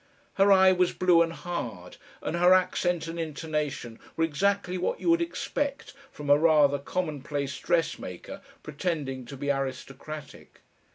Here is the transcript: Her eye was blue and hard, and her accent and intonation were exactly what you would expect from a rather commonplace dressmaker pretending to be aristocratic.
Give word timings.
Her 0.33 0.51
eye 0.51 0.71
was 0.71 0.93
blue 0.93 1.21
and 1.21 1.31
hard, 1.31 1.97
and 2.23 2.35
her 2.35 2.55
accent 2.55 3.05
and 3.05 3.19
intonation 3.19 3.99
were 4.17 4.23
exactly 4.23 4.75
what 4.75 4.99
you 4.99 5.11
would 5.11 5.21
expect 5.21 5.93
from 6.11 6.27
a 6.27 6.39
rather 6.39 6.79
commonplace 6.79 7.59
dressmaker 7.59 8.41
pretending 8.63 9.25
to 9.25 9.37
be 9.37 9.51
aristocratic. 9.51 10.61